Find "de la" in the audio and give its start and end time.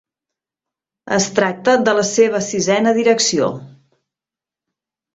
1.89-2.07